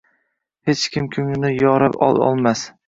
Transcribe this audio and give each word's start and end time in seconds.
Hech 0.69 0.87
kimga 0.95 1.11
ko’nglimni 1.19 1.53
yora 1.61 1.95
olmasman… 2.11 2.69